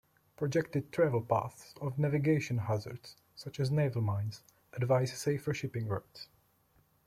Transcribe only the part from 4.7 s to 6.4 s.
advise safer shipping routes.